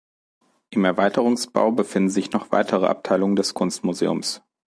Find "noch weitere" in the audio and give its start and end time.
2.31-2.87